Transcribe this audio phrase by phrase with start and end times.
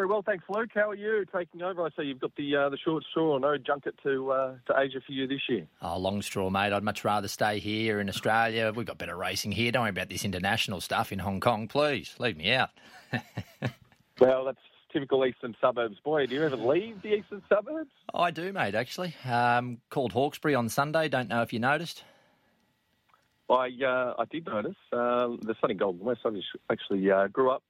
[0.00, 0.70] Very well, thanks, Luke.
[0.74, 1.84] How are you taking over?
[1.84, 3.36] I see you've got the uh, the short straw.
[3.36, 5.66] No junket to uh, to Asia for you this year.
[5.82, 6.72] Oh, long straw, mate.
[6.72, 8.72] I'd much rather stay here in Australia.
[8.74, 9.70] We've got better racing here.
[9.70, 12.14] Don't worry about this international stuff in Hong Kong, please.
[12.18, 12.70] Leave me out.
[14.20, 14.56] well, that's
[14.90, 15.98] typical eastern suburbs.
[16.02, 17.90] Boy, do you ever leave the eastern suburbs?
[18.14, 18.74] I do, mate.
[18.74, 21.10] Actually, um, called Hawkesbury on Sunday.
[21.10, 22.04] Don't know if you noticed.
[23.50, 26.20] I uh, I did notice uh, the sunny Golden West.
[26.24, 26.30] I
[26.72, 27.62] actually uh, grew up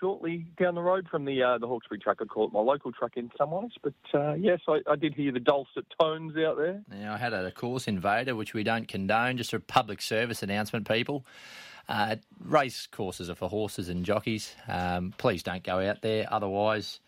[0.00, 2.18] shortly down the road from the uh, the Hawkesbury track.
[2.20, 5.14] I call it my local track in some ways, but uh, yes, I, I, did
[5.14, 6.82] hear the dulcet tones out there.
[6.98, 9.36] Yeah, I had a course invader, which we don't condone.
[9.36, 11.24] Just a public service announcement, people.
[11.88, 14.54] Uh, race courses are for horses and jockeys.
[14.68, 17.00] Um, please don't go out there, otherwise.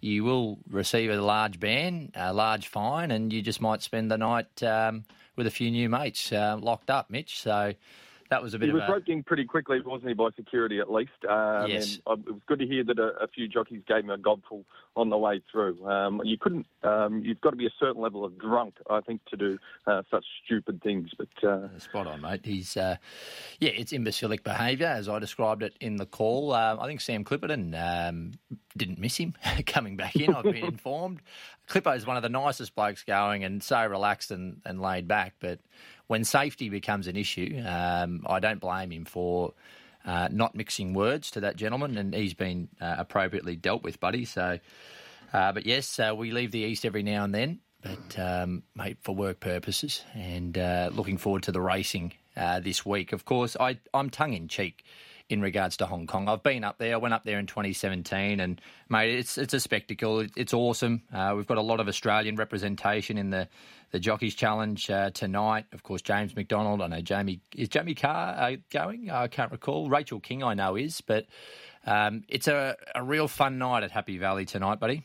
[0.00, 4.18] You will receive a large ban, a large fine, and you just might spend the
[4.18, 5.04] night um,
[5.36, 7.40] with a few new mates uh, locked up, Mitch.
[7.40, 7.74] So
[8.32, 8.92] that was a bit he was a...
[8.92, 11.10] roped in pretty quickly, wasn't he, by security at least?
[11.28, 11.98] Um, yes.
[12.06, 14.64] And it was good to hear that a, a, few jockeys gave him a gobful
[14.96, 15.86] on the way through.
[15.86, 16.66] Um, you couldn't.
[16.82, 20.02] Um, you've got to be a certain level of drunk, I think, to do uh,
[20.10, 21.10] such stupid things.
[21.16, 21.78] But uh...
[21.78, 22.40] spot on, mate.
[22.44, 22.96] He's uh,
[23.60, 26.54] yeah, it's imbecilic behaviour as I described it in the call.
[26.54, 28.32] Um, I think Sam Clipperton um,
[28.76, 29.34] didn't miss him
[29.66, 30.34] coming back in.
[30.34, 31.20] I've been informed.
[31.68, 35.34] Clippo is one of the nicest blokes going and so relaxed and, and laid back,
[35.40, 35.60] but
[36.12, 39.54] when safety becomes an issue, um, I don't blame him for
[40.04, 44.26] uh, not mixing words to that gentleman, and he's been uh, appropriately dealt with, buddy.
[44.26, 44.58] So,
[45.32, 48.98] uh, but yes, uh, we leave the east every now and then, but um, mate,
[49.00, 53.14] for work purposes, and uh, looking forward to the racing uh, this week.
[53.14, 54.84] Of course, I, I'm tongue in cheek
[55.32, 56.28] in regards to Hong Kong.
[56.28, 56.92] I've been up there.
[56.92, 60.26] I went up there in 2017, and mate, it's it's a spectacle.
[60.36, 61.02] It's awesome.
[61.12, 63.48] Uh, we've got a lot of Australian representation in the
[63.92, 65.64] the Jockeys Challenge uh, tonight.
[65.72, 66.82] Of course, James McDonald.
[66.82, 69.10] I know Jamie is Jamie Kah uh, going.
[69.10, 69.88] I can't recall.
[69.88, 71.24] Rachel King, I know is, but
[71.86, 75.02] um, it's a, a real fun night at Happy Valley tonight, buddy.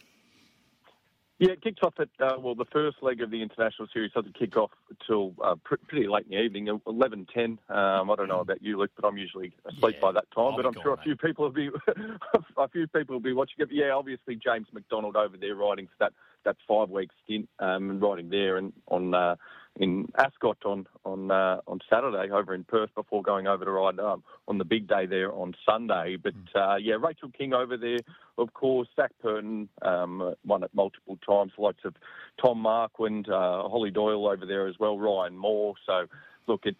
[1.39, 4.37] Yeah, it kicks off at, uh, well, the first leg of the international series doesn't
[4.37, 7.59] kick off until uh, pr- pretty late in the evening, 11.10.
[7.69, 10.45] Um, I don't know about you, Luke, but I'm usually asleep yeah, by that time.
[10.45, 11.69] I'll but I'm gone, sure a few people will be
[12.57, 13.69] a few people will be watching it.
[13.71, 16.13] Yeah, obviously James McDonald over there riding for that,
[16.43, 19.35] that five-week stint um, and riding there and on uh,
[19.79, 23.99] in Ascot on on uh, on Saturday over in Perth before going over to ride
[23.99, 26.17] um, on the big day there on Sunday.
[26.21, 27.99] But uh, yeah, Rachel King over there,
[28.37, 28.87] of course.
[28.95, 31.51] Zac Purton um, won it multiple times.
[31.57, 31.95] Likes of
[32.43, 34.97] Tom Marquand, uh, Holly Doyle over there as well.
[34.97, 35.75] Ryan Moore.
[35.85, 36.07] So
[36.47, 36.77] look, it's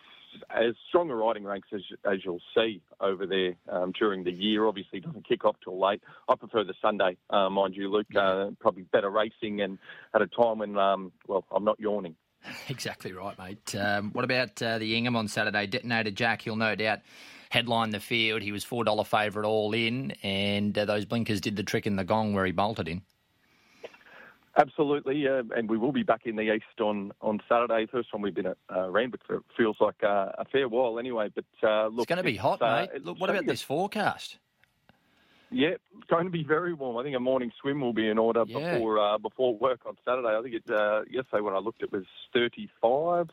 [0.50, 4.68] as strong a riding ranks as, as you'll see over there um, during the year.
[4.68, 6.02] Obviously, doesn't kick off till late.
[6.28, 8.08] I prefer the Sunday, uh, mind you, Luke.
[8.16, 9.78] Uh, probably better racing and
[10.14, 12.16] at a time when, um, well, I'm not yawning.
[12.70, 13.76] Exactly right, mate.
[13.76, 15.68] Um, what about uh, the Ingham on Saturday?
[15.68, 17.00] Detonator Jack, he'll no doubt
[17.50, 18.42] headline the field.
[18.42, 22.04] He was $4 favourite all in, and uh, those blinkers did the trick in the
[22.04, 23.02] gong where he bolted in.
[24.60, 27.86] Absolutely, uh, and we will be back in the east on, on Saturday.
[27.92, 31.30] First time we've been at uh, Randwick for feels like uh, a fair while anyway.
[31.34, 33.06] But uh, look, it's going to be hot, uh, mate.
[33.06, 34.40] Look, what about this forecast?
[35.50, 36.98] Yeah, it's going to be very warm.
[36.98, 38.60] I think a morning swim will be in order Yeah.
[38.72, 40.36] before uh, before work on Saturday.
[40.38, 42.04] I think it uh, yesterday when I looked, it was
[42.34, 43.30] 35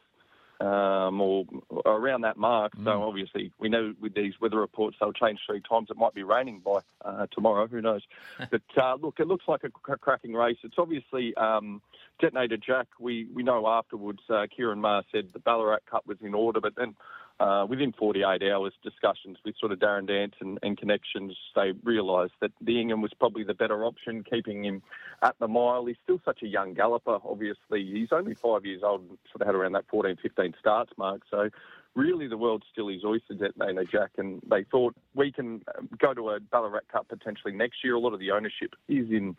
[0.60, 1.44] um, or
[1.84, 2.72] around that mark.
[2.76, 3.08] So Mm.
[3.08, 5.88] obviously we know with these weather reports they'll change three times.
[5.90, 7.66] It might be raining by uh, tomorrow.
[7.66, 8.02] Who knows?
[8.50, 10.58] but uh, look, it looks like a cr- cracking race.
[10.62, 11.82] It's obviously um,
[12.20, 12.86] detonator Jack.
[12.98, 14.20] We we know afterwards.
[14.28, 16.94] Uh, Ciaron Maher said the Ballarat Cup was in order, but then
[17.40, 22.32] uh, within 48 hours, discussions with sort of Darren Dance and, and connections, they realised
[22.40, 24.82] that the Ingham was probably the better option, keeping him
[25.22, 25.84] at the mile.
[25.86, 27.84] He's still such a young galloper, obviously.
[27.84, 31.22] He's only five years old and sort of had around that 14, 15 starts mark.
[31.28, 31.50] So
[31.94, 33.54] really the world's still his oysters at
[33.90, 37.94] Jack, and they thought we can um, go to a Ballarat Cup potentially next year.
[37.94, 39.36] A lot of the ownership is in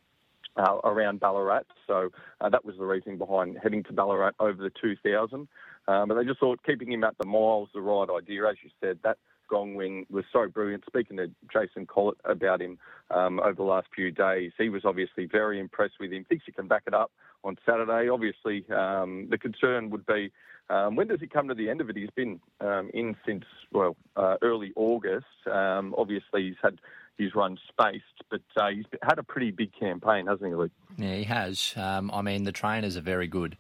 [0.58, 1.66] uh, around Ballarat.
[1.88, 2.10] So
[2.42, 5.48] uh, that was the reason behind heading to Ballarat over the 2000.
[5.88, 8.48] Um, but they just thought keeping him at the miles the right idea.
[8.48, 9.18] As you said, that
[9.50, 10.84] gong wing was so brilliant.
[10.88, 12.78] Speaking to Jason Collett about him
[13.12, 16.26] um, over the last few days, he was obviously very impressed with him.
[16.26, 17.12] Thinks he can back it up
[17.44, 18.10] on Saturday.
[18.10, 20.32] Obviously, um, the concern would be
[20.70, 21.98] um, when does he come to the end of it?
[21.98, 25.26] He's been um, in since well uh, early August.
[25.52, 26.80] Um, obviously, he's had
[27.18, 30.72] his run spaced, but uh, he's had a pretty big campaign, hasn't he, Luke?
[30.98, 31.74] Yeah, he has.
[31.76, 33.58] Um, I mean, the trainers are very good,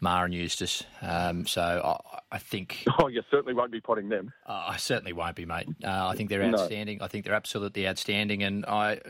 [0.00, 0.84] Maher and Eustace.
[1.00, 4.32] Um, so I, I think Oh, you certainly won't be potting them.
[4.46, 5.68] Uh, I certainly won't be, mate.
[5.84, 6.58] Uh, I think they're No.
[6.58, 7.02] outstanding.
[7.02, 8.42] I think they're absolutely outstanding.
[8.42, 9.00] And I,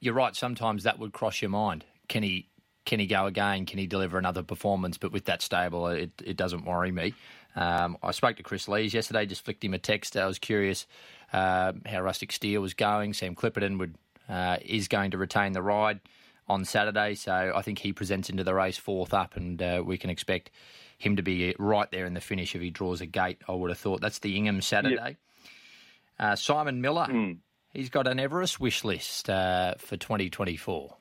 [0.00, 0.34] you're right.
[0.36, 1.84] Sometimes that would cross your mind.
[2.08, 2.48] Can he?
[2.84, 3.66] Can he go again?
[3.66, 4.96] Can he deliver another performance?
[4.96, 7.12] But with that stable, it, it doesn't worry me.
[7.58, 9.26] Um, I spoke to Chris Lees yesterday.
[9.26, 10.16] Just flicked him a text.
[10.16, 10.86] I was curious
[11.32, 13.12] um how Rustic Steel was going.
[13.12, 13.94] Sam Clipperton would
[14.28, 16.00] uh, is going to retain the ride
[16.48, 17.14] on Saturday.
[17.14, 20.50] So I think he presents into the race fourth up, and uh, we can expect
[20.98, 23.38] him to be right there in the finish if he draws a gate.
[23.48, 24.94] I would have thought that's the Ingham Saturday.
[24.94, 25.16] Yep.
[26.18, 27.38] Uh, Simon Miller, mm.
[27.72, 30.96] he's got an Everest wish list uh, for 2024.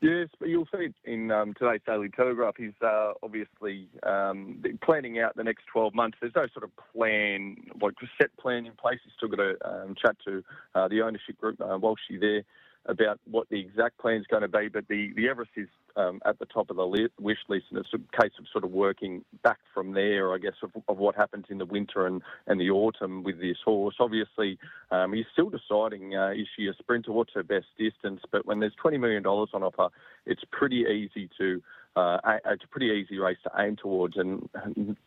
[0.00, 2.54] Yes, but you'll see it in um, today's Daily Telegraph.
[2.58, 6.18] He's uh, obviously um, planning out the next 12 months.
[6.20, 8.98] There's no sort of plan, like set plan in place.
[9.02, 10.44] He's still got to um, chat to
[10.74, 12.42] uh, the ownership group uh, while she's there
[12.86, 16.20] about what the exact plan is going to be, but the, the Everest is um,
[16.26, 18.70] at the top of the li- wish list, and it's a case of sort of
[18.70, 22.60] working back from there, I guess, of, of what happens in the winter and, and
[22.60, 23.96] the autumn with this horse.
[24.00, 24.58] Obviously,
[24.90, 28.60] um, he's still deciding uh, is she a sprinter, what's her best distance, but when
[28.60, 29.88] there's $20 million on offer,
[30.26, 31.62] it's pretty easy to
[31.96, 34.16] uh, it's a pretty easy race to aim towards.
[34.16, 34.48] And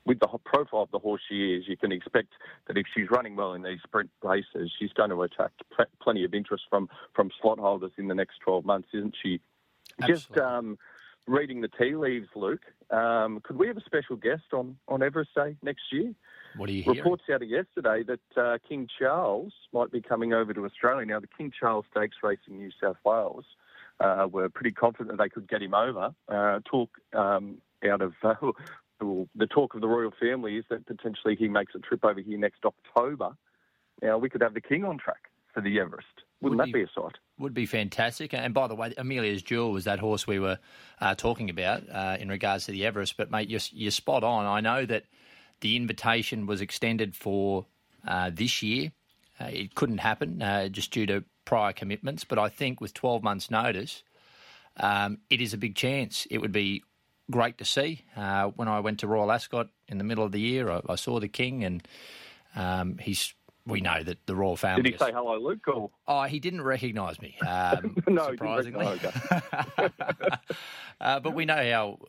[0.06, 2.30] with the profile of the horse she is, you can expect
[2.68, 5.62] that if she's running well in these sprint races, she's going to attract
[6.02, 9.42] plenty of interest from, from slot holders in the next 12 months, isn't she?
[10.00, 10.16] Absolutely.
[10.16, 10.78] Just um,
[11.28, 15.32] reading the tea leaves, Luke, um, could we have a special guest on, on Everest
[15.36, 16.14] Day next year?
[16.56, 17.00] What are you hearing?
[17.00, 21.06] Reports out of yesterday that uh, King Charles might be coming over to Australia.
[21.06, 23.44] Now, the King Charles Stakes race in New South Wales
[24.00, 26.12] uh, were pretty confident they could get him over.
[26.28, 27.58] Uh, talk um,
[27.90, 28.36] out of uh,
[29.36, 32.38] the talk of the royal family is that potentially he makes a trip over here
[32.38, 33.32] next October.
[34.02, 36.08] Now we could have the king on track for the Everest.
[36.40, 37.16] Wouldn't would that be, be, a sight?
[37.40, 38.34] Would be fantastic.
[38.34, 40.60] And by the way, Amelia's Jewel was that horse we were
[41.02, 43.18] uh, talking about uh, in regards to the Everest.
[43.18, 44.46] But mate, you're, you're, spot on.
[44.46, 45.06] I know that
[45.62, 47.66] the invitation was extended for
[48.08, 48.92] uh, this year.
[49.40, 54.04] it couldn't happen just due to prior commitments, but I think with 12 months' notice,
[54.76, 56.28] um, it is a big chance.
[56.30, 56.84] It would be
[57.32, 58.04] great to see.
[58.18, 60.96] Uh, when I went to Royal Ascot in the middle of the year, I, I
[60.96, 61.88] saw the King, and
[62.56, 63.34] um, he's.
[63.66, 64.84] We know that the royal family.
[64.84, 65.68] Did he say hello, Luke?
[65.68, 65.90] Or?
[66.08, 67.38] Oh, he didn't recognise me.
[67.46, 68.86] Um, no, surprisingly.
[71.02, 72.00] uh, but we know how.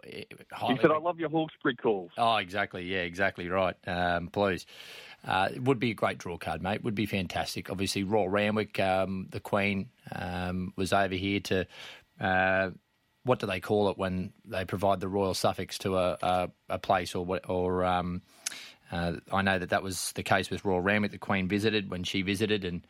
[0.52, 0.74] Highly...
[0.74, 2.84] He said, "I love your Hawkesbury calls." Oh, exactly.
[2.84, 3.74] Yeah, exactly right.
[3.88, 4.66] Um, please.
[5.24, 6.84] Uh, it would be a great draw card, mate.
[6.84, 7.70] Would be fantastic.
[7.70, 11.66] Obviously, Royal Randwick, um, the Queen, um, was over here to.
[12.20, 12.70] Uh,
[13.24, 16.78] what do they call it when they provide the royal suffix to a, a, a
[16.78, 18.22] place or or um,
[18.90, 21.12] uh, I know that that was the case with Royal Randwick.
[21.12, 22.86] The Queen visited when she visited, and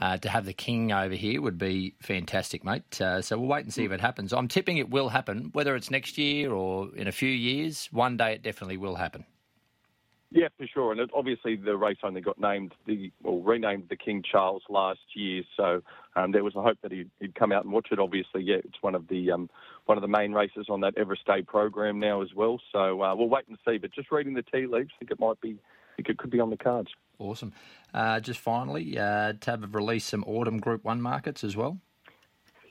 [0.00, 3.00] uh, to have the King over here would be fantastic, mate.
[3.00, 4.32] Uh, so we'll wait and see if it happens.
[4.32, 7.88] I'm tipping it will happen, whether it's next year or in a few years.
[7.92, 9.24] One day it definitely will happen.
[10.30, 10.92] Yeah, for sure.
[10.92, 15.00] And it, obviously, the race only got named the or renamed the King Charles last
[15.14, 15.82] year, so
[16.16, 17.98] um, there was a hope that he'd, he'd, come out and watch it.
[17.98, 19.48] Obviously, yeah, it's one of the um,
[19.86, 22.60] one of the main races on that Everest Day program now as well.
[22.72, 23.78] So uh, we'll wait and see.
[23.78, 26.30] But just reading the tea leaves, I think it might be, I think it could
[26.30, 26.90] be on the cards.
[27.18, 27.54] Awesome.
[27.94, 31.80] Uh, just finally, uh, Tab have released some autumn Group One markets as well.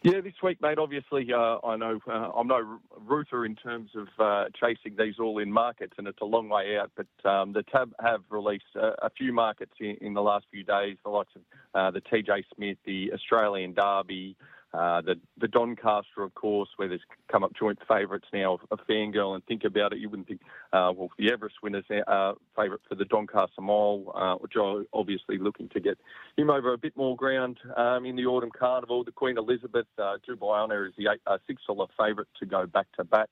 [0.04, 0.78] Yeah, this week, mate.
[0.78, 5.40] Obviously, uh, I know uh, I'm no rooter in terms of uh, chasing these all
[5.40, 6.92] in markets, and it's a long way out.
[6.96, 10.64] But um, the Tab have released a, a few markets in, in, the last few
[10.64, 11.42] days, the likes of
[11.74, 14.36] uh, the TJ Smith, the Australian Derby,
[14.78, 17.02] uh, the the Doncaster, of course, where there's
[17.32, 20.42] come up joint favourites now of Fangirl, and think about it, you wouldn't think,
[20.72, 25.40] uh, well, the Everest winner's uh, favourite for the Doncaster Mile, uh, which are obviously
[25.40, 25.98] looking to get
[26.38, 29.04] him over a bit more ground um, in the Autumn Carnival.
[29.04, 32.68] The Queen Elizabeth, uh, Dubai Honour is the eight, uh, six dollar favourite to go
[32.68, 33.30] back to back.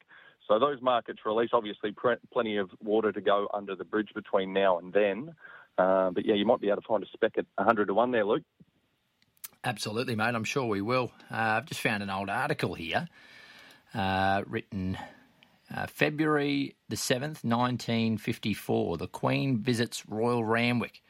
[0.48, 4.52] So those markets release, obviously, pre- plenty of water to go under the bridge between
[4.52, 5.36] now and then.
[5.78, 8.12] Uh, but yeah, you might be able to find a spec at 100 to 1
[8.12, 8.44] there, Luke.
[9.65, 10.36] Absolutely, mate.
[10.36, 11.12] I'm sure we will.
[11.31, 13.07] Uh, I've just found an old article here
[13.95, 14.95] uh, written
[15.75, 18.98] uh, February the 7th, 1954.
[18.98, 21.01] The Queen visits Royal Randwick.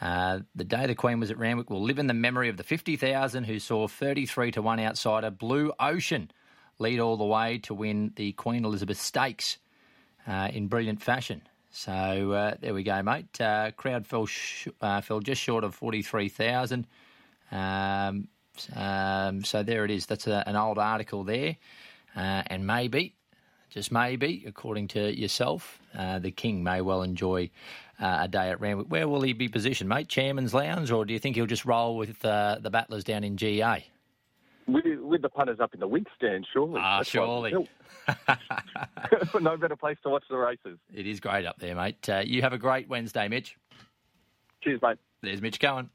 [0.00, 2.62] Uh, the day the Queen was at Randwick will live in the memory of the
[2.62, 6.30] 50,000 who saw 33 to 1 outsider Blue Ocean
[6.78, 9.58] lead all the way to win the Queen Elizabeth Stakes
[10.28, 11.42] uh, in brilliant fashion.
[11.72, 13.36] So uh, there we go, mate.
[13.76, 14.68] crowd fell, sh-
[15.02, 16.86] fell just short of 43,000.
[17.50, 18.28] Um,
[18.74, 20.06] um, so there it is.
[20.06, 21.56] That's a, an old article there.
[22.16, 23.14] Uh, and maybe,
[23.70, 27.50] just maybe, according to yourself, uh, the King may well enjoy
[28.00, 28.86] uh, a day at Randwick.
[28.88, 30.08] Where will he be positioned, mate?
[30.08, 33.36] Chairman's Lounge, or do you think he'll just roll with uh, the battlers down in
[33.36, 33.84] GA?
[34.66, 36.80] With, with, the punters up in the wing stand, surely.
[36.82, 37.52] Ah, That's surely.
[39.40, 40.78] no better place to watch the races.
[40.92, 42.08] It is great up there, mate.
[42.08, 43.56] Uh, you have a great Wednesday, Mitch.
[44.62, 44.98] Cheers, mate.
[45.20, 45.90] There's Mitch Cohen.